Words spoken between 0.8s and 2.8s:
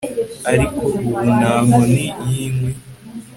ubu nta nkoni yinkwi